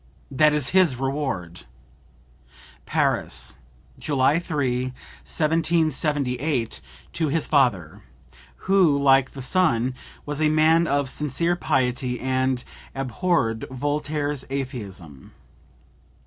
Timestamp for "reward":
0.95-1.65